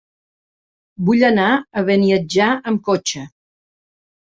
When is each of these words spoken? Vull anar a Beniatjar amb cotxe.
Vull 1.09 1.25
anar 1.27 1.51
a 1.51 1.85
Beniatjar 1.91 2.49
amb 2.73 2.85
cotxe. 2.91 3.25